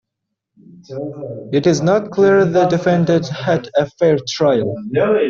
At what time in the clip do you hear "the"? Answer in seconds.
2.43-2.65